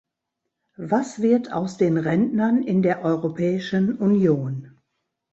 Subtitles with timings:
[0.79, 4.79] Was wird aus den Rentnern in der Europäischen Union?